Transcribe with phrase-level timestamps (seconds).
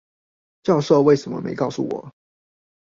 [0.63, 2.11] 教授為什麼沒告訴我